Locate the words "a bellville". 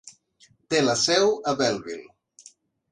1.53-2.53